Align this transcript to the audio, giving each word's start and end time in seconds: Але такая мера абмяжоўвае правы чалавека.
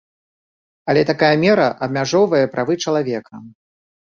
Але 0.93 1.01
такая 1.11 1.29
мера 1.43 1.67
абмяжоўвае 1.89 2.43
правы 2.57 2.73
чалавека. 2.87 3.33